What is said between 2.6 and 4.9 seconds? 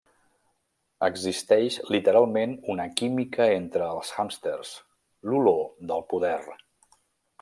una química entre els hàmsters: